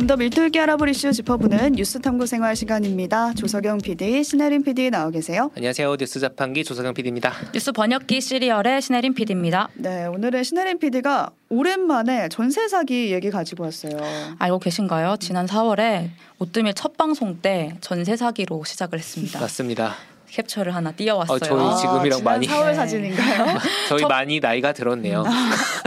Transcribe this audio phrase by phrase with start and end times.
[0.00, 3.34] 좀 더 밀도 있게 알아볼 이슈 짚어보는 뉴스 탐구 생활 시간입니다.
[3.34, 5.50] 조석영 PD, 신혜림 PD 나와 계세요.
[5.54, 5.96] 안녕하세요.
[5.96, 7.32] 뉴스 자판기 조석영 PD입니다.
[7.52, 9.68] 뉴스 번역기 시리얼의 신혜림 PD입니다.
[9.74, 13.98] 네, 오늘은 신혜림 PD가 오랜만에 전세 사기 얘기 가지고 왔어요.
[14.38, 15.16] 알고 계신가요?
[15.20, 16.08] 지난 4월에
[16.38, 19.38] 오뜨밀 첫 방송 때 전세 사기로 시작을 했습니다.
[19.38, 19.94] 맞습니다.
[20.30, 21.36] 캡처를 하나 띄워왔어요.
[21.36, 22.74] 어, 저희 지금이랑 지난 많이 4월 네.
[22.74, 23.58] 사진인가요?
[23.88, 25.24] 저희 첫- 많이 나이가 들었네요.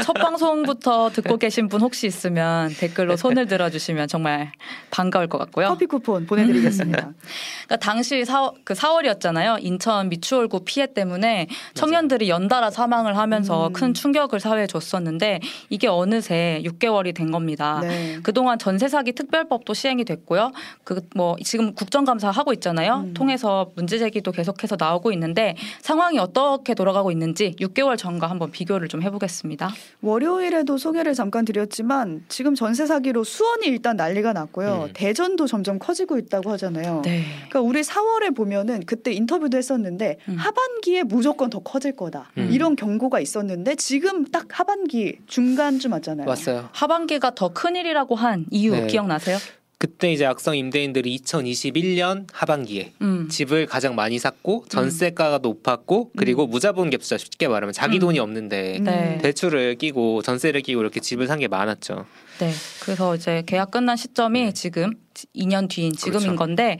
[0.03, 4.51] 첫 방송부터 듣고 계신 분 혹시 있으면 댓글로 손을 들어주시면 정말
[4.91, 5.67] 반가울 것 같고요.
[5.69, 6.97] 커피 쿠폰 보내드리겠습니다.
[7.65, 9.57] 그러니까 당시 4, 그 4월이었잖아요.
[9.63, 13.73] 인천 미추홀구 피해 때문에 청년들이 연달아 사망을 하면서 음.
[13.73, 15.39] 큰 충격을 사회에 줬었는데
[15.69, 17.79] 이게 어느새 6개월이 된 겁니다.
[17.81, 18.19] 네.
[18.23, 20.51] 그동안 전세 사기 특별법도 시행이 됐고요.
[20.83, 23.03] 그 뭐 지금 국정감사 하고 있잖아요.
[23.07, 23.13] 음.
[23.13, 29.01] 통해서 문제 제기도 계속해서 나오고 있는데 상황이 어떻게 돌아가고 있는지 6개월 전과 한번 비교를 좀
[29.01, 29.71] 해보겠습니다.
[30.01, 34.87] 월요일에도 소개를 잠깐 드렸지만 지금 전세 사기로 수원이 일단 난리가 났고요.
[34.89, 34.93] 음.
[34.93, 37.01] 대전도 점점 커지고 있다고 하잖아요.
[37.05, 37.23] 네.
[37.49, 40.35] 그러니까 우리 4월에 보면은 그때 인터뷰도 했었는데 음.
[40.35, 42.49] 하반기에 무조건 더 커질 거다 음.
[42.51, 46.27] 이런 경고가 있었는데 지금 딱 하반기 중간쯤 왔잖아요.
[46.27, 46.67] 왔어요.
[46.73, 48.87] 하반기가 더 큰 일이라고 한 이유 네.
[48.87, 49.37] 기억나세요?
[49.83, 53.27] 그때 이제 악성 임대인들이 2021년 하반기에 음.
[53.27, 57.99] 집을 가장 많이 샀고 전세가가 높았고 그리고 무자본 갭투자 쉽게 말하면 자기 음.
[57.99, 59.17] 돈이 없는데 네.
[59.21, 62.05] 대출을 끼고 전세를 끼고 이렇게 집을 산 게 많았죠.
[62.39, 62.51] 네.
[62.81, 64.51] 그래서 이제 계약 끝난 시점이 네.
[64.53, 64.93] 지금
[65.35, 66.35] 2년 뒤인 지금인 그렇죠.
[66.37, 66.77] 건데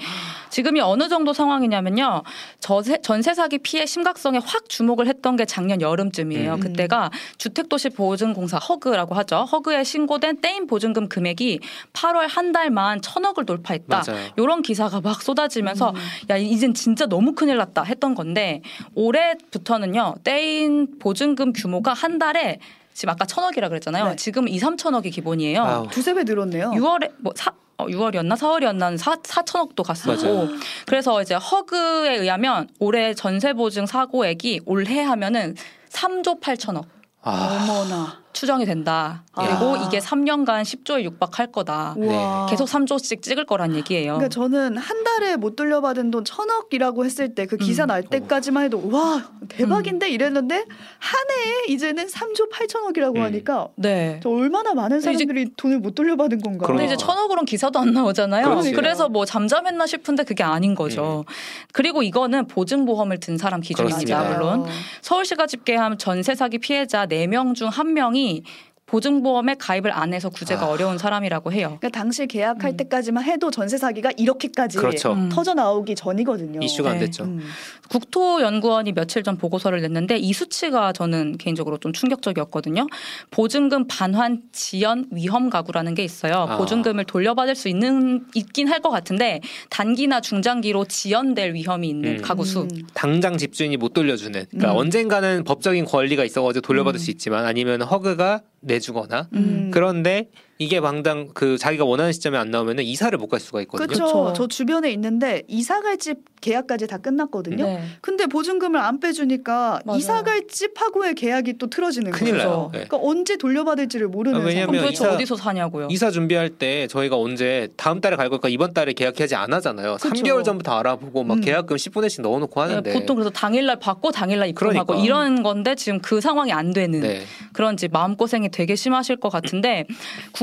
[0.50, 2.24] 지금이 어느 정도 상황이냐면요.
[2.60, 6.56] 저세, 전세 사기 피해 심각성에 확 주목을 했던 게 작년 여름쯤이에요.
[6.56, 6.60] 음.
[6.60, 9.44] 그때가 주택도시보증공사 허그라고 하죠.
[9.52, 11.60] 허그에 신고된 떼인 보증금 금액이
[11.94, 14.04] 8월 한 달만 천억을 돌파했다.
[14.08, 14.30] 맞아요.
[14.38, 15.96] 이런 기사가 막 쏟아지면서 음.
[16.30, 18.62] 야 이젠 진짜 너무 큰일 났다 했던 건데
[18.96, 22.60] 올해부터는요 떼인 보증금 규모가 한 달에
[22.94, 24.10] 지금 아까 천억이라 그랬잖아요.
[24.10, 24.16] 네.
[24.16, 25.64] 지금 2, 3천억이 기본이에요.
[25.64, 25.88] 아우.
[25.90, 26.72] 두세 배 늘었네요.
[26.72, 28.36] 6월에 뭐 사, 어, 6월이었나?
[28.38, 28.98] 4월이었나?
[28.98, 30.24] 4, 4천억도 갔었고.
[30.24, 30.50] 맞아요.
[30.86, 35.56] 그래서 이제 허그에 의하면 올해 전세 보증 사고액이 올해 하면은
[35.90, 36.86] 3조 8천억.
[37.22, 38.23] 아, 어머나.
[38.34, 39.24] 추정이 된다.
[39.32, 39.86] 그리고 아.
[39.88, 41.94] 이게 3년간 10조에 육박할 거다.
[41.98, 42.48] 우와.
[42.48, 44.14] 계속 3조씩 찍을 거란 얘기예요.
[44.16, 47.88] 그러니까 저는 한 달에 못 돌려받은 돈 천억이라고 했을 때 그 기사 음.
[47.88, 53.22] 날 때까지만 해도 와 대박인데 이랬는데 한 해에 이제는 3조 8천억이라고 음.
[53.22, 54.20] 하니까 네.
[54.24, 56.66] 저 얼마나 많은 근데 이제- 사람들이 돈을 못 돌려받은 건가.
[56.66, 57.06] 근데 이제 그러니까.
[57.06, 58.46] 천억으로는 기사도 안 나오잖아요.
[58.46, 58.72] 그렇지.
[58.72, 61.26] 그래서 뭐 잠잠했나 싶은데 그게 아닌 거죠.
[61.72, 64.00] 그리고 이거는 보증보험을 든 사람 기준입니다.
[64.24, 64.38] 그렇습니다.
[64.40, 64.66] 물론
[65.02, 68.46] 서울시가 집계한 전세 사기 피해자 4명 중 1명이 に
[68.94, 70.70] 보증보험에 가입을 안 해서 구제가 아.
[70.70, 71.78] 어려운 사람이라고 해요.
[71.80, 72.78] 그러니까 당시 계약할 음.
[72.78, 75.14] 때까지만 해도 전세 사기가 이렇게까지 그렇죠.
[75.14, 75.30] 음.
[75.30, 76.60] 터져 나오기 전이거든요.
[76.62, 77.06] 이슈가 안 네.
[77.06, 77.24] 됐죠.
[77.24, 77.42] 음.
[77.90, 82.86] 국토연구원이 며칠 전 보고서를 냈는데 이 수치가 저는 개인적으로 좀 충격적이었거든요.
[83.32, 86.34] 보증금 반환 지연 위험 가구라는 게 있어요.
[86.48, 86.58] 아.
[86.58, 89.40] 보증금을 돌려받을 수 있는 있긴 할 것 같은데
[89.70, 92.22] 단기나 중장기로 지연될 위험이 있는 음.
[92.22, 92.64] 가구 수.
[92.64, 92.68] 음.
[92.94, 94.46] 당장 집주인이 못 돌려주는.
[94.52, 94.78] 그러니까 음.
[94.78, 97.02] 언젠가는 법적인 권리가 있어가지고 돌려받을 음.
[97.02, 99.70] 수 있지만 아니면 허그가 내주거나 음.
[99.72, 100.30] 그런데
[100.60, 103.88] 이게 방당 그 자기가 원하는 시점에 안 나오면은 이사를 못 갈 수가 있거든요.
[103.88, 104.34] 그렇죠.
[104.36, 107.64] 저 주변에 있는데 이사 갈 집 계약까지 다 끝났거든요.
[107.66, 107.82] 네.
[108.02, 109.98] 근데 보증금을 안 빼주니까 맞아요.
[109.98, 112.44] 이사 갈 집하고의 계약이 또 틀어지는 큰일 거죠.
[112.44, 112.70] 나요.
[112.74, 112.84] 네.
[112.86, 114.84] 그러니까 언제 돌려받을지를 모르는 아, 왜냐면 그럼.
[114.84, 115.88] 도대체 이사- 어디서 사냐고요.
[115.90, 119.96] 이사 준비할 때 저희가 언제 다음 달에 갈 걸까 이번 달에 계약하지 않았잖아요.
[120.02, 120.10] 그쵸.
[120.10, 121.42] 3개월 전부터 알아보고 막 음.
[121.42, 125.06] 계약금 10분의씩 넣어놓고 네, 하는데 보통 그래서 당일날 받고 당일날 입금하고 그러니까.
[125.06, 127.22] 이런 건데 지금 그 상황이 안 되는 네.
[127.54, 129.86] 그런지 마음 고생이 되게 심하실 것 같은데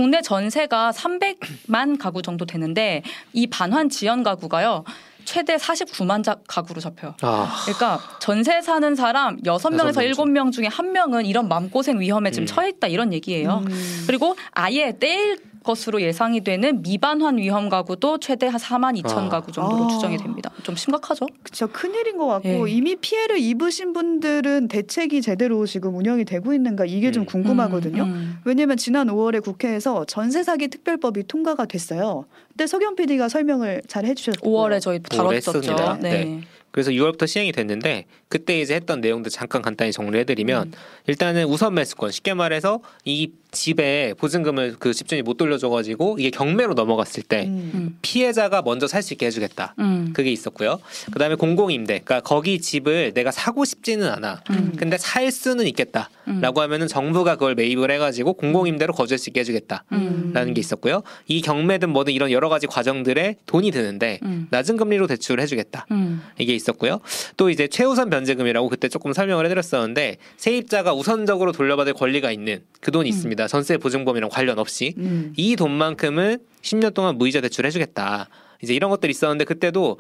[0.01, 3.03] 국내 전세가 300만 가구 정도 되는데
[3.35, 4.85] 이 반환 지연 가구가요.
[5.27, 7.15] 최대 49만 자 가구로 잡혀요.
[7.21, 10.25] 아, 그러니까 전세 사는 사람 6명에서 여섯 명 중.
[10.25, 12.47] 7명 중에 한 명은 이런 마음고생 위험에 지금 음.
[12.47, 13.63] 처해 있다 이런 얘기예요.
[13.67, 14.05] 음.
[14.07, 19.29] 그리고 아예 떼일 것으로 예상이 되는 미반환 위험 가구도 최대 한 4만 2천 아.
[19.29, 19.89] 가구 정도로 아.
[19.89, 20.51] 추정이 됩니다.
[20.63, 21.27] 좀 심각하죠?
[21.43, 22.73] 그쵸 큰일인 것 같고 예.
[22.73, 27.27] 이미 피해를 입으신 분들은 대책이 제대로 지금 운영이 되고 있는가 이게 좀 음.
[27.27, 28.03] 궁금하거든요.
[28.03, 28.41] 음, 음.
[28.45, 32.25] 왜냐면 지난 5월에 국회에서 전세 사기 특별법이 통과가 됐어요.
[32.49, 35.99] 그때 석영 PD가 설명을 잘 해주셨고 5월에 저희 다뤘었죠.
[36.01, 36.25] 네.
[36.25, 36.41] 네.
[36.71, 40.73] 그래서 6월부터 시행이 됐는데 그때 이제 했던 내용들 잠깐 간단히 정리해드리면 음.
[41.07, 47.23] 일단은 우선 매수권 쉽게 말해서 이 집에 보증금을 그 집주인이 못 돌려줘가지고 이게 경매로 넘어갔을
[47.23, 47.71] 때 음.
[47.75, 47.99] 음.
[48.03, 49.75] 피해자가 먼저 살 수 있게 해주겠다.
[49.79, 50.11] 음.
[50.13, 50.79] 그게 있었고요.
[51.13, 54.43] 그다음에 공공임대, 그러니까 거기 집을 내가 사고 싶지는 않아.
[54.51, 54.75] 음.
[54.77, 56.63] 근데 살 수는 있겠다라고 음.
[56.63, 59.85] 하면은 정부가 그걸 매입을 해가지고 공공임대로 거주할 수 있게 해주겠다.
[59.93, 60.33] 음.
[60.35, 61.03] 라는 게 있었고요.
[61.27, 64.49] 이 경매든 뭐든 이런 여러 가지 과정들에 돈이 드는데 음.
[64.51, 65.87] 낮은 금리로 대출을 해주겠다.
[65.91, 66.23] 음.
[66.39, 67.01] 이게 있었고요.
[67.39, 73.11] 또 이제 최우선 변제금이라고 그때 조금 설명을 해드렸었는데 세입자가 우선적으로 돌려받을 권리가 있는 그 돈이
[73.11, 73.15] 음.
[73.41, 73.49] 있습니다.
[73.49, 75.33] 전세 보증범이랑 관련 없이 음.
[75.37, 78.29] 이 돈만큼은 10년 동안 무이자 대출 해주겠다.
[78.63, 79.99] 이제 이런 것들이 있었는데 그때도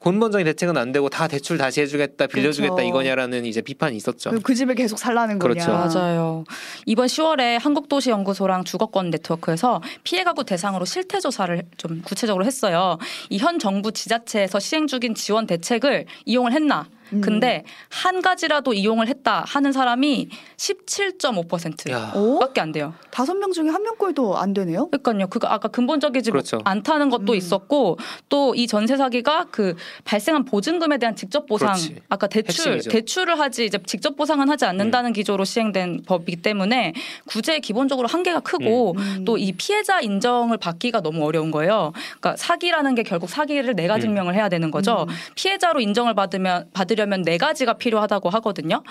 [0.00, 2.88] 근본적인 대책은 안 되고 다 대출 다시 해주겠다, 빌려주겠다 그렇죠.
[2.88, 4.30] 이거냐라는 이제 비판이 있었죠.
[4.42, 5.52] 그 집에 계속 살라는 거냐.
[5.52, 5.72] 그렇죠.
[5.72, 6.44] 맞아요.
[6.86, 12.96] 이번 10월에 한국도시연구소랑 주거권 네트워크에서 피해 가구 대상으로 실태 조사를 좀 구체적으로 했어요.
[13.28, 16.86] 이 현 정부 지자체에서 시행 중인 지원 대책을 이용을 했나?
[17.12, 17.20] 음.
[17.20, 22.12] 근데 한 가지라도 이용을 했다 하는 사람이 17.5%밖에 야.
[22.14, 22.40] 오?
[22.60, 22.92] 안 돼요.
[23.10, 24.88] 다섯 명 중에 한 명꼴도 안 되네요.
[24.90, 25.28] 그러니까요.
[25.28, 26.58] 그거 아까 근본적이지 그렇죠.
[26.64, 27.36] 않다는 것도 음.
[27.36, 27.98] 있었고
[28.28, 29.74] 또 이 전세 사기가 그
[30.04, 31.96] 발생한 보증금에 대한 직접 보상 그렇지.
[32.08, 32.90] 아까 대출 핵심이죠.
[32.90, 36.92] 대출을 하지 이제 직접 보상은 하지 않는다는 기조로 시행된 법이기 때문에
[37.26, 39.24] 구제에 기본적으로 한계가 크고 음.
[39.24, 41.92] 또이 피해자 인정을 받기가 너무 어려운 거예요.
[42.20, 44.00] 그러니까 사기라는 게 결국 사기를 내가 음.
[44.00, 45.06] 증명을 해야 되는 거죠.
[45.08, 45.14] 음.
[45.34, 48.82] 피해자로 인정을 받으면 받으려 면 네 가지가 필요하다고 하거든요.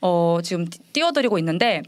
[0.00, 1.82] 어, 지금 띄워드리고 있는데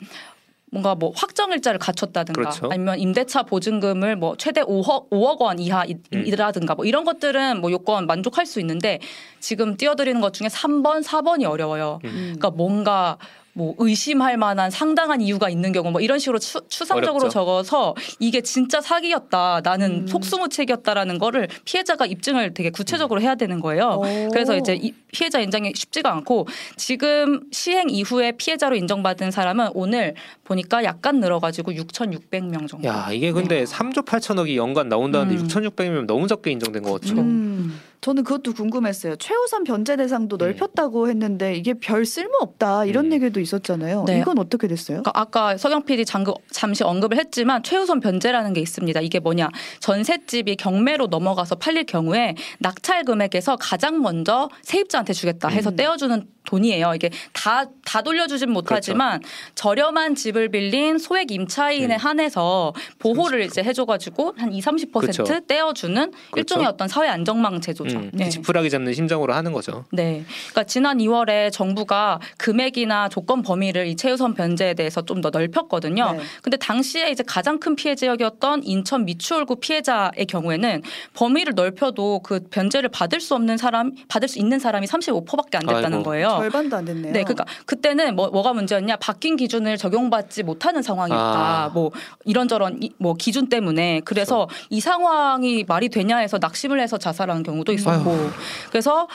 [0.73, 2.69] 뭔가 뭐 확정 일자를 갖췄다든가 그렇죠.
[2.71, 5.63] 아니면 임대차 보증금을 뭐 최대 5억 5억 원 음.
[5.63, 9.01] 이하이라든가 뭐 이런 것들은 뭐 요건 만족할 수 있는데
[9.41, 11.99] 지금 띄워드리는 것 중에 3번, 4번이 어려워요.
[12.05, 12.35] 음.
[12.39, 13.19] 그러니까 뭔가
[13.53, 17.29] 뭐 의심할 만한 상당한 이유가 있는 경우 뭐 이런 식으로 추, 추상적으로 어렵죠.
[17.29, 20.07] 적어서 이게 진짜 사기였다 나는 음.
[20.07, 24.01] 속수무책이었다라는 거를 피해자가 입증을 되게 구체적으로 해야 되는 거예요.
[24.03, 24.29] 오.
[24.31, 30.15] 그래서 이제 이 피해자 인정이 쉽지가 않고 지금 시행 이후에 피해자로 인정받은 사람은 오늘
[30.45, 32.89] 보니까 약간 늘어가지고 6,600명 정도.
[32.89, 35.49] 야 이게 근데 3조 8천억이 연간 나온다는데 음.
[35.49, 37.15] 6,600명 너무 적게 인정된 것 같죠.
[37.15, 37.81] 음.
[38.01, 39.17] 저는 그것도 궁금했어요.
[39.17, 40.47] 최우선 변제 대상도 네.
[40.47, 43.13] 넓혔다고 했는데 이게 별 쓸모 없다 이런 음.
[43.13, 44.05] 얘기도 있었잖아요.
[44.07, 44.21] 네.
[44.21, 45.03] 이건 어떻게 됐어요?
[45.03, 49.01] 그러니까 아까 서경 PD 장그, 잠시 언급을 했지만 최우선 변제라는 게 있습니다.
[49.01, 49.51] 이게 뭐냐
[49.81, 55.77] 전셋집이 경매로 넘어가서 팔릴 경우에 낙찰 금액에서 가장 먼저 세입자한테 주겠다 해서 음.
[55.77, 56.93] 떼어주는 돈이에요.
[56.95, 59.21] 이게 다 다 돌려주진 못하지만
[59.57, 61.99] 저렴한 집을 빌린 소액 임차인에 음.
[61.99, 65.25] 한해서 보호를 이제 해줘가지고 한 2, 30% 그렇죠.
[65.25, 67.99] 떼어주는 일종의 어떤 사회 안정망 제도죠.
[67.99, 68.29] 음, 네.
[68.29, 69.87] 지푸라기 잡는 심정으로 하는 거죠.
[69.91, 70.25] 네.
[70.51, 76.13] 그러니까 지난 2월에 정부가 금액이나 조건 범위를 이 최우선 변제에 대해서 좀 더 넓혔거든요.
[76.13, 76.21] 네.
[76.41, 80.81] 근데 당시에 이제 가장 큰 피해 지역이었던 인천 미추홀구 피해자의 경우에는
[81.13, 85.99] 범위를 넓혀도 그 변제를 받을 수 없는 사람, 받을 수 있는 사람이 35%밖에 안 됐다는
[85.99, 86.03] 아이고.
[86.05, 86.40] 거예요.
[86.41, 87.13] 절반도 안 됐네요.
[87.13, 88.97] 네, 그러니까 그때는 뭐, 뭐가 문제였냐?
[88.97, 91.23] 바뀐 기준을 적용받지 못하는 상황이었다.
[91.65, 91.69] 아.
[91.73, 91.91] 뭐
[92.25, 97.73] 이런저런 이- 뭐 기준 때문에 그래서 이 상황이 말이 되냐 해서 낙심을 해서 자살하는 경우도
[97.73, 98.31] 있었고
[98.71, 99.09] 그래서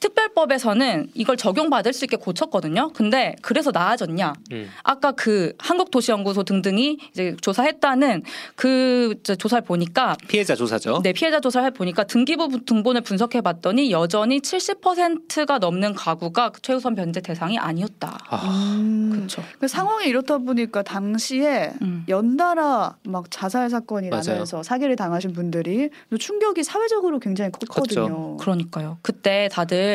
[0.00, 2.90] 특별법에서는 이걸 적용받을 수 있게 고쳤거든요.
[2.94, 4.32] 근데 그래서 나아졌냐?
[4.52, 4.68] 음.
[4.82, 8.22] 아까 그 한국도시연구소 등등이 이제 조사했다는
[8.56, 11.00] 그 조사를 보니까 피해자 조사죠.
[11.02, 16.94] 네, 피해자 조사를 해 보니까 등기부 등본을 분석해 봤더니 여전히 70%가 넘는 가구가 그 최우선
[16.94, 18.18] 변제 대상이 아니었다.
[18.28, 19.10] 아, 음.
[19.12, 19.42] 그렇죠.
[19.58, 22.04] 그 상황이 이렇다 보니까 당시에 음.
[22.08, 24.22] 연달아 막 자살 사건이 맞아요.
[24.26, 28.00] 나면서 사기를 당하신 분들이 충격이 사회적으로 굉장히 컸거든요.
[28.02, 28.36] 컸죠.
[28.40, 28.98] 그러니까요.
[29.02, 29.89] 그때 다들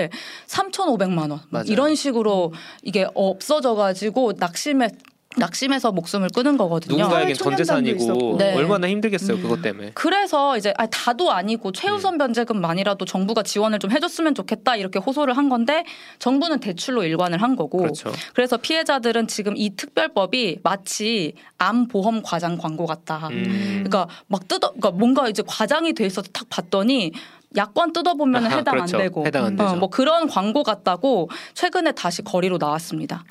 [0.48, 1.66] 3,500만 원 맞아요.
[1.68, 2.54] 이런 식으로
[2.84, 4.90] 이게 없어져 가지고 낙심해
[5.38, 6.98] 낙심해서 목숨을 끊은 거거든요.
[6.98, 8.38] 누군가에겐 전 재산이고.
[8.38, 8.56] 네.
[8.56, 9.42] 얼마나 힘들겠어요 음.
[9.42, 9.92] 그것 때문에.
[9.94, 11.74] 그래서 이제 아, 다도 아니고 음.
[11.74, 15.84] 최우선 변제금만이라도 정부가 지원을 좀 해줬으면 좋겠다 이렇게 호소를 한 건데
[16.20, 18.12] 정부는 대출로 일관을 한 거고 그렇죠.
[18.34, 23.28] 그래서 피해자들은 지금 이 특별법이 마치 암 보험 과장 광고 같다.
[23.32, 23.84] 음.
[23.86, 27.12] 그러니까 막 뜯어, 그러니까 뭔가 이제 과장이 돼 있어서 탁 봤더니
[27.56, 28.98] 약관 뜯어보면 아하, 해당 그렇죠.
[28.98, 29.76] 안 되고, 해당 안 어.
[29.76, 33.24] 뭐 그런 광고 같다고 최근에 다시 거리로 나왔습니다.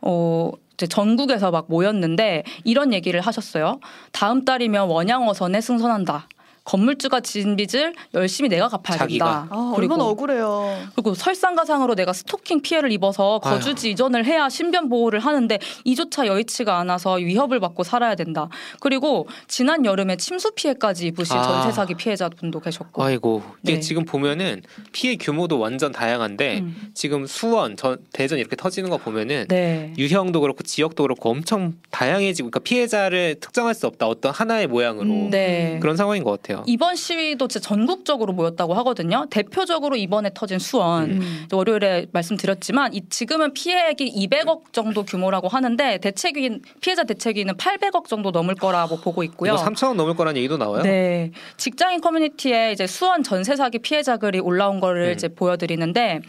[0.00, 3.78] 어, 이제 전국에서 막 모였는데 이런 얘기를 하셨어요.
[4.10, 6.28] 다음 달이면 원양어선에 승선한다.
[6.64, 9.24] 건물주가 진 빚을 열심히 내가 갚아야 자기가.
[9.24, 9.48] 된다.
[9.50, 10.76] 아, 그리고 얼마나 억울해요.
[10.94, 13.54] 그리고 설상가상으로 내가 스토킹 피해를 입어서 아유.
[13.54, 18.48] 거주지 이전을 해야 신변 보호를 하는데 이조차 여의치가 않아서 위협을 받고 살아야 된다.
[18.80, 21.42] 그리고 지난 여름에 침수 피해까지 입으신 아.
[21.42, 23.02] 전세 사기 피해자분도 계셨고.
[23.02, 23.80] 아이고 이게 네.
[23.80, 26.90] 지금 보면은 피해 규모도 완전 다양한데 음.
[26.94, 29.92] 지금 수원, 전, 대전 이렇게 터지는 거 보면은 네.
[29.98, 35.30] 유형도 그렇고 지역도 그렇고 엄청 다양해지고 그러니까 피해자를 특정할 수 없다 어떤 하나의 모양으로 음.
[35.30, 35.78] 네.
[35.80, 36.51] 그런 상황인 것 같아요.
[36.66, 39.26] 이번 시위도 진짜 전국적으로 모였다고 하거든요.
[39.30, 41.10] 대표적으로 이번에 터진 수원.
[41.10, 41.46] 음.
[41.52, 48.54] 월요일에 말씀드렸지만 이 지금은 피해액이 200억 정도 규모라고 하는데 대책위 피해자 대책위는 800억 정도 넘을
[48.54, 49.54] 거라고 보고 있고요.
[49.54, 50.82] 이거 3천억 넘을 거라는 얘기도 나와요.
[50.82, 51.30] 네.
[51.56, 55.12] 직장인 커뮤니티에 이제 수원 전세 사기 피해자 글이 올라온 거를 음.
[55.12, 56.20] 이제 보여드리는데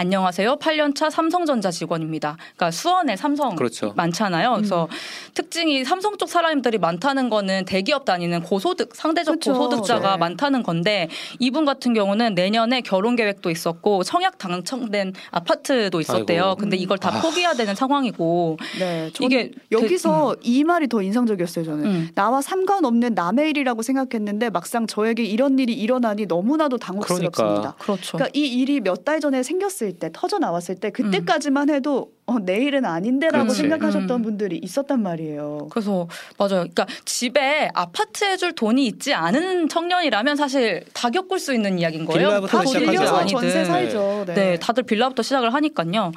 [0.00, 0.56] 안녕하세요.
[0.56, 2.38] 8년차 삼성전자 직원입니다.
[2.56, 3.92] 그러니까 수원에 삼성 그렇죠.
[3.96, 4.54] 많잖아요.
[4.54, 4.96] 그래서 음.
[5.34, 9.52] 특징이 삼성 쪽 사람들이 많다는 거는 대기업 다니는 고소득 상대적 그쵸.
[9.52, 10.16] 고소득자가 네.
[10.16, 16.44] 많다는 건데 이분 같은 경우는 내년에 결혼 계획도 있었고 청약 당첨된 아파트도 있었대요.
[16.44, 16.56] 아이고.
[16.56, 17.20] 근데 이걸 다 아.
[17.20, 21.66] 포기해야 되는 상황이고 네, 이게 여기서 이 말이 더 인상적이었어요.
[21.66, 22.08] 저는 음.
[22.14, 27.32] 나와 상관없는 남의 일이라고 생각했는데 막상 저에게 이런 일이 일어나니 너무나도 당혹스럽습니다.
[27.36, 27.74] 그러니까.
[27.78, 28.16] 그렇죠.
[28.16, 32.84] 그러니까 이 일이 몇 달 전에 생겼을 때 터져 나왔을 때 그때까지만 해도 어, 내일은
[32.84, 33.62] 아닌데라고 그렇지.
[33.62, 34.22] 생각하셨던 음.
[34.22, 35.66] 분들이 있었단 말이에요.
[35.72, 36.06] 그래서
[36.38, 36.60] 맞아요.
[36.60, 42.28] 그러니까 집에 아파트 해줄 돈이 있지 않은 청년이라면 사실 다 겪을 수 있는 이야기인 거예요.
[42.28, 42.90] 빌라부터 다 시작하죠.
[42.92, 43.26] 빌려서.
[43.26, 44.24] 전세 살죠.
[44.28, 44.34] 네.
[44.34, 46.12] 네, 다들 빌라부터 시작을 하니까요.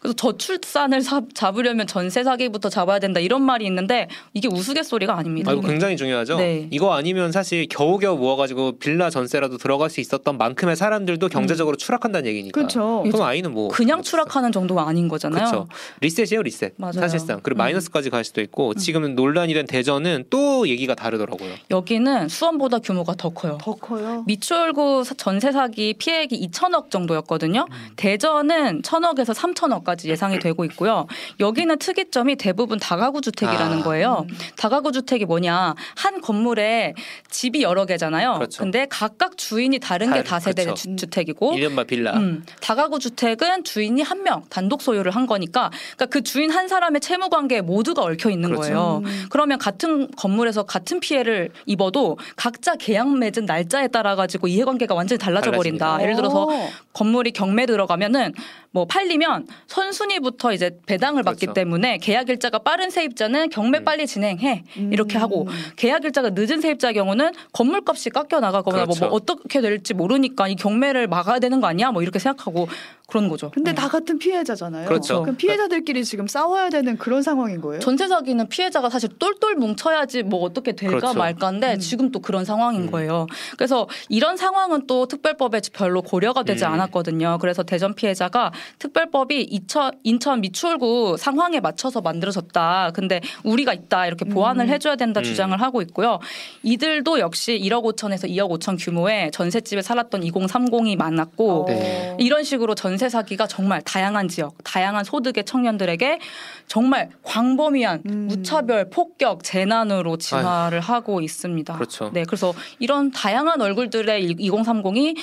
[0.00, 5.50] 그래서 저출산을 사- 잡으려면 전세 사기부터 잡아야 된다 이런 말이 있는데 이게 우스갯소리가 아닙니다.
[5.50, 6.38] 아, 이거 굉장히 중요하죠.
[6.38, 6.68] 네.
[6.70, 12.52] 이거 아니면 사실 겨우겨우 모아가지고 빌라 전세라도 들어갈 수 있었던 만큼의 사람들도 경제적으로 추락한다는 얘기니까.
[12.58, 13.02] 그렇죠.
[13.10, 15.50] 그럼 아이는 뭐 그냥 추락하는 정도가 아닌 거잖아요.
[15.50, 15.68] 그 렇죠.
[16.00, 16.74] 리셋이에요, 리셋.
[16.76, 16.92] 맞아요.
[16.92, 17.40] 사실상.
[17.42, 17.58] 그리고 음.
[17.58, 21.52] 마이너스까지 갈 수도 있고 지금 논란이 된 대전은 또 얘기가 다르더라고요.
[21.70, 23.58] 여기는 수원보다 규모가 더 커요.
[23.60, 24.24] 더 커요.
[24.26, 27.66] 미추홀구 사- 전세 사기 피해액이 2천억 정도였거든요.
[27.96, 31.06] 대전은 1천억에서 3천억까지 예상이 되고 있고요.
[31.40, 33.82] 여기는 특이점이 대부분 다가구 주택이라는 아.
[33.82, 34.26] 거예요.
[34.56, 35.74] 다가구 주택이 뭐냐?
[35.96, 36.94] 한 건물에
[37.30, 38.34] 집이 여러 개잖아요.
[38.34, 38.62] 그렇죠.
[38.62, 40.82] 근데 각각 주인이 다른 게 다- 다세대 그렇죠.
[40.90, 42.12] 주- 주택이고 일련마 빌라.
[42.16, 47.00] 음, 다가구 주택은 주인이 한 명 단독 소유를 한 거니까 그러니까 그 주인 한 사람의
[47.00, 48.62] 채무 관계에 모두가 얽혀 있는 그렇죠.
[48.62, 49.02] 거예요.
[49.04, 49.26] 음.
[49.30, 55.50] 그러면 같은 건물에서 같은 피해를 입어도 각자 계약 맺은 날짜에 따라 가지고 이해관계가 완전히 달라져
[55.50, 56.00] 버린다.
[56.02, 56.68] 예를 들어서 어.
[56.92, 58.32] 건물이 경매 들어가면은
[58.70, 61.54] 뭐 팔리면 선순위부터 이제 배당을 받기 그렇죠.
[61.54, 63.84] 때문에 계약 일자가 빠른 세입자는 경매 음.
[63.84, 65.22] 빨리 진행해 이렇게 음.
[65.22, 69.06] 하고 계약 일자가 늦은 세입자 경우는 건물값이 깎여 나가거나 뭐- 그렇죠.
[69.06, 71.90] 뭐 어떻게 될지 모르니까 이 경매를 막아야 되는 거 아니야?
[71.92, 72.68] 뭐 이렇게 생각하고
[73.06, 73.50] 그런 거죠.
[73.50, 73.74] 근데 네.
[73.74, 74.86] 다 같은 피해자잖아요.
[74.86, 75.22] 그렇죠.
[75.22, 77.80] 그럼 피해자들끼리 지금 싸워야 되는 그런 상황인 거예요.
[77.80, 81.18] 전세 사기는 피해자가 사실 똘똘 뭉쳐야지 뭐 어떻게 될까 그렇죠.
[81.18, 81.78] 말까인데 음.
[81.78, 82.90] 지금 또 그런 상황인 음.
[82.90, 83.26] 거예요.
[83.56, 86.72] 그래서 이런 상황은 또 특별법에 별로 고려가 되지 음.
[86.72, 87.38] 않았거든요.
[87.40, 92.92] 그래서 대전 피해자가 특별법이 이천, 인천 미추홀구 상황에 맞춰서 만들어졌다.
[92.94, 94.70] 근데 우리가 있다 이렇게 보완을 음.
[94.70, 95.24] 해줘야 된다 음.
[95.24, 96.18] 주장을 하고 있고요.
[96.62, 102.16] 이들도 역시 1억 5천에서 2억 5천 규모의 전셋집에 살았던 2030이 만났고 네.
[102.18, 106.18] 이런 식으로 전세 사기가 정말 다양한 지역, 다양한 소득의 청년들에게
[106.66, 108.26] 정말 광범위한 음.
[108.28, 111.74] 무차별 폭격 재난으로 진화를 하고 있습니다.
[111.74, 112.10] 그렇죠.
[112.12, 115.16] 네, 그래서 이런 다양한 얼굴들의 2030이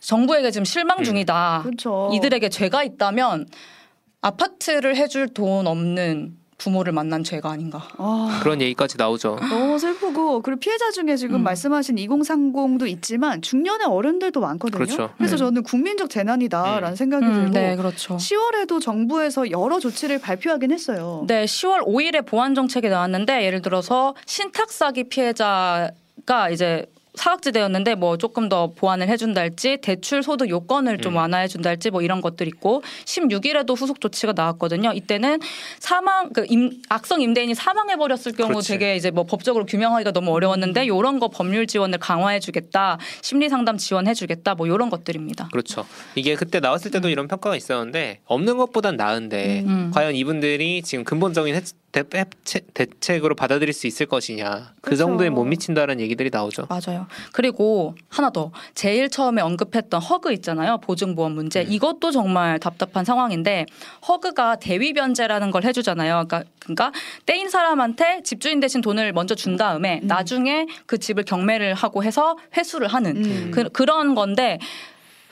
[0.00, 1.04] 정부에게 지금 실망 음.
[1.04, 1.60] 중이다.
[1.64, 2.10] 그렇죠.
[2.14, 3.46] 이들에게 죄가 있다면
[4.20, 7.88] 아파트를 해줄 돈 없는 부모를 만난 죄가 아닌가.
[7.98, 9.38] 아, 그런 얘기까지 나오죠.
[9.48, 11.44] 너무 슬프고 그리고 피해자 중에 지금 음.
[11.44, 14.84] 말씀하신 2030도 있지만 중년의 어른들도 많거든요.
[14.84, 15.10] 그렇죠.
[15.20, 15.38] 래서 네.
[15.38, 16.96] 저는 국민적 재난이다라는 음.
[16.96, 18.16] 생각이 들고 네, 그렇죠.
[18.16, 21.24] 10월에도 정부에서 여러 조치를 발표하긴 했어요.
[21.28, 25.92] 네, 10월 5일에 보완 정책이 나왔는데 예를 들어서 신탁 사기 피해자
[26.26, 26.84] 가 이제
[27.18, 31.16] 사각지대였는데 뭐 조금 더 보완을 해준다 할지 대출 소득 요건을 좀 음.
[31.18, 34.92] 완화해준다 할지 뭐 이런 것들 있고 16일에도 후속 조치가 나왔거든요.
[34.92, 35.40] 이때는
[35.78, 38.68] 사망 그 임, 악성 임대인이 사망해 버렸을 경우 그렇지.
[38.68, 44.54] 되게 이제 뭐 법적으로 규명하기가 너무 어려웠는데 요런 거 법률 지원을 강화해주겠다, 심리 상담 지원해주겠다
[44.54, 45.48] 뭐 요런 것들입니다.
[45.52, 45.84] 그렇죠.
[46.14, 49.90] 이게 그때 나왔을 때도 이런 평가가 있었는데 없는 것보단 나은데 음.
[49.92, 51.60] 과연 이분들이 지금 근본적인 해,
[51.90, 55.04] 대, 대책, 대책 으로 받아들일 수 있을 것이냐 그 그렇죠.
[55.04, 56.66] 정도에 못 미친다는 얘기들이 나오죠.
[56.68, 57.06] 맞아요.
[57.32, 60.78] 그리고 하나 더 제일 처음에 언급했던 허그 있잖아요.
[60.78, 61.62] 보증보험 문제.
[61.62, 61.66] 음.
[61.72, 63.64] 이것도 정말 답답한 상황인데
[64.06, 66.26] 허그가 대위 변제라는 걸 해주잖아요.
[66.28, 66.92] 그러니까, 그러니까
[67.24, 70.06] 떼인 사람한테 집주인 대신 돈을 먼저 준 다음에 음.
[70.06, 73.50] 나중에 그 집을 경매를 하고 해서 회수를 하는 음.
[73.52, 74.58] 그, 그런 건데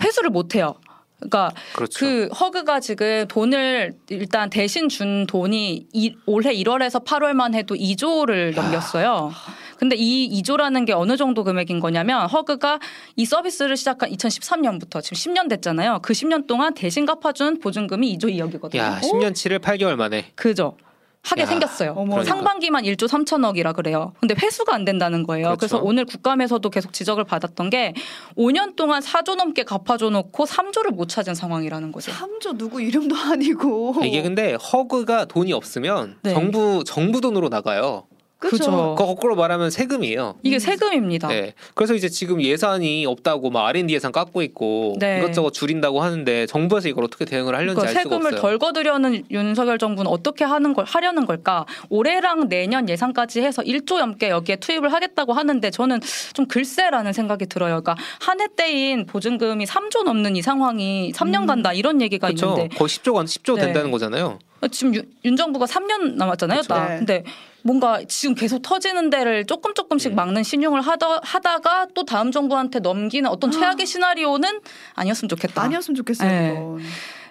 [0.02, 0.74] 회수를 못 해요.
[1.18, 1.98] 그러니까 그렇죠.
[1.98, 9.32] 그 허그가 지금 돈을 일단 대신 준 돈이 이, 올해 1월에서 8월만 해도 2조를 넘겼어요.
[9.78, 12.80] 근데 이 2조라는 게 어느 정도 금액인 거냐면 허그가
[13.16, 16.00] 이 서비스를 시작한 2013년부터 지금 10년 됐잖아요.
[16.02, 18.78] 그 10년 동안 대신 갚아준 보증금이 2조 2억이거든요.
[18.78, 20.76] 야 10년 치를 8개월 만에 그죠.
[21.26, 21.94] 하게 야, 생겼어요.
[21.96, 22.22] 어머.
[22.22, 24.12] 상반기만 1조 3천억이라 그래요.
[24.20, 25.46] 근데 회수가 안 된다는 거예요.
[25.46, 25.58] 그렇죠.
[25.58, 27.94] 그래서 오늘 국감에서도 계속 지적을 받았던 게
[28.36, 32.12] 5년 동안 4조 넘게 갚아줘 놓고 3조를 못 찾은 상황이라는 거죠.
[32.12, 36.32] 삼조 누구 이름도 아니고 이게 근데 허그가 돈이 없으면 네.
[36.32, 38.06] 정부 정부 돈으로 나가요.
[38.38, 38.94] 그렇죠.
[38.96, 40.36] 거꾸로 말하면 세금이에요.
[40.42, 40.58] 이게 음.
[40.58, 41.28] 세금입니다.
[41.28, 41.54] 네.
[41.74, 45.18] 그래서 이제 지금 예산이 없다고 막 R&D 예산 깎고 있고 네.
[45.18, 48.40] 이것저것 줄인다고 하는데 정부에서 이걸 어떻게 대응을 하려는지 그러니까 알 수가 세금을 없어요.
[48.40, 51.64] 덜 거두려는 윤석열 정부는 어떻게 하는 걸 하려는 걸까?
[51.88, 56.00] 올해랑 내년 예산까지 해서 1조 넘게 여기에 투입을 하겠다고 하는데 저는
[56.34, 57.80] 좀 글쎄라는 생각이 들어요.
[57.80, 61.46] 그러니까 한 해 때인 보증금이 3조 넘는 이 상황이 3년 음.
[61.46, 62.48] 간다 이런 얘기가 그렇죠.
[62.50, 63.62] 있는데 거의 10조가 10조 네.
[63.62, 64.38] 된다는 거잖아요.
[64.70, 66.60] 지금 윤, 윤 정부가 3년 남았잖아요.
[66.60, 66.68] 그쵸.
[66.68, 66.88] 딱.
[66.88, 66.98] 네.
[66.98, 67.24] 근데
[67.62, 70.16] 뭔가 지금 계속 터지는 데를 조금 조금씩 음.
[70.16, 74.60] 막는 신용을 하다, 하다가 또 다음 정부한테 넘기는 어떤 최악의 시나리오는
[74.94, 75.62] 아니었으면 좋겠다.
[75.62, 76.28] 아니었으면 좋겠어요.
[76.28, 76.84] 네.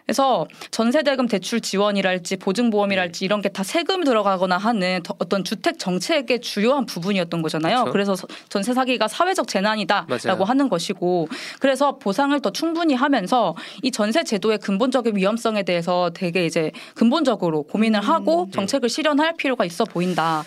[0.05, 6.41] 그래서 전세대금 대출 지원이랄지 보증보험이랄지 이런 게 다 세금이 들어가거나 하는 더- 어떤 주택 정책의
[6.41, 7.85] 주요한 부분이었던 거잖아요.
[7.85, 7.91] 그렇죠.
[7.91, 8.15] 그래서
[8.50, 10.43] 전세 사기가 사회적 재난이다라고 맞아요.
[10.43, 11.27] 하는 것이고
[11.59, 18.01] 그래서 보상을 더 충분히 하면서 이 전세 제도의 근본적인 위험성에 대해서 되게 이제 근본적으로 고민을
[18.01, 18.09] 음.
[18.09, 20.43] 하고 정책을 실현할 필요가 있어 보인다.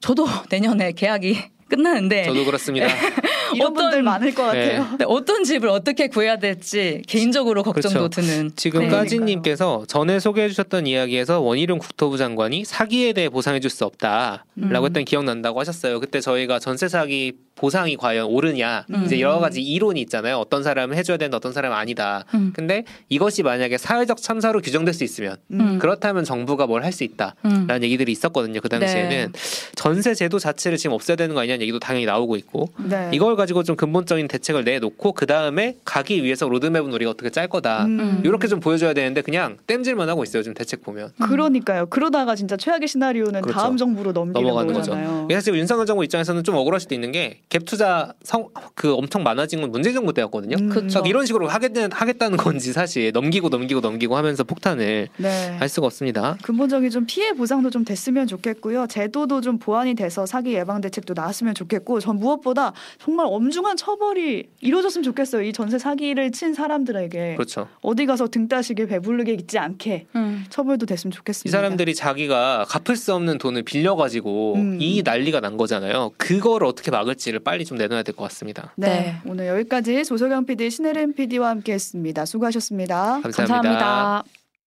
[0.00, 1.38] 저도 내년에 계약이
[1.68, 2.86] 끝나는데 저도 그렇습니다.
[3.54, 4.76] 이런 어떤- 분들 많을 것 네.
[4.76, 4.96] 같아요.
[4.98, 8.20] 네, 어떤 집을 어떻게 구해야 될지 개인적으로 걱정도 그렇죠.
[8.20, 8.88] 드는 지금 네.
[8.88, 14.84] 까지님께서 전에 소개해 주셨던 이야기에서 원희룡 국토부 장관이 사기에 대해 보상해 줄 수 없다라고 음.
[14.84, 16.00] 했던 기억 난다고 하셨어요.
[16.00, 19.02] 그때 저희가 전세 사기 보상이 과연 오르냐 음.
[19.04, 20.36] 이제 여러 가지 이론이 있잖아요.
[20.38, 22.24] 어떤 사람은 해줘야 되는데 어떤 사람은 아니다.
[22.34, 22.52] 음.
[22.54, 25.78] 근데 이것이 만약에 사회적 참사로 규정될 수 있으면 음.
[25.78, 27.82] 그렇다면 정부가 뭘 할 수 있다라는 음.
[27.82, 28.60] 얘기들이 있었거든요.
[28.60, 29.32] 그 당시에는
[29.76, 33.10] 전세 제도 자체를 지금 없애야 되는 거 아니냐는 얘기도 당연히 나오고 있고 네.
[33.12, 37.84] 이걸 가지고 좀 근본적인 대책을 내놓고 그 다음에 가기 위해서 로드맵은 우리가 어떻게 짤 거다.
[37.84, 38.22] 음.
[38.24, 40.42] 이렇게 좀 보여줘야 되는데 그냥 땜질만 하고 있어요.
[40.42, 41.12] 지금 대책 보면.
[41.22, 41.86] 그러니까요.
[41.86, 43.58] 그러다가 진짜 최악의 시나리오는 그렇죠.
[43.58, 45.26] 다음 정부로 넘기는 넘어가는 거잖아요.
[45.28, 49.60] 그래서 지금 윤석열 정부 입장에서는 좀 억울할 수도 있는 게갭 투자 성, 그 엄청 많아진
[49.60, 50.56] 건 문재인 정부 때였거든요.
[50.56, 50.88] 음.
[51.04, 55.56] 이런 식으로 하겠다는, 하겠다는 건지 사실 넘기고 넘기고 넘기고 하면서 폭탄을 네.
[55.58, 56.38] 할 수가 없습니다.
[56.42, 58.86] 근본적인 좀 피해 보상도 좀 됐으면 좋겠고요.
[58.86, 65.02] 제도도 좀 보완이 돼서 사기 예방 대책도 나왔으면 좋겠고, 전 무엇보다 정말 엄중한 처벌이 이루어졌으면
[65.02, 65.42] 좋겠어요.
[65.42, 67.66] 이 전세 사기를 친 사람들에게 그렇죠.
[67.82, 70.44] 어디 가서 등 따시게 배부르게 있지 않게 음.
[70.50, 71.58] 처벌도 됐으면 이 좋겠습니다.
[71.58, 74.78] 사람들이 자기가 갚을 수 없는 돈을 빌려가지고 음.
[74.80, 76.12] 이 난리가 난 거잖아요.
[76.16, 78.72] 그거를 어떻게 막을지 를 빨리 좀 내놔야 될 것 같습니다.
[78.76, 79.16] 네, 네.
[79.24, 82.24] 오늘 여기까지 조석영 PD, 신혜림 PD와 함께했습니다.
[82.26, 83.20] 수고하셨습니다.
[83.22, 83.46] 감사합니다.
[83.46, 84.39] 감사합니다.